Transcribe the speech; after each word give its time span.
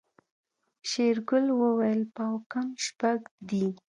شېرګل 0.89 1.45
وويل 1.61 2.01
پاو 2.15 2.35
کم 2.51 2.67
شپږ 2.85 3.19
دي. 3.49 3.65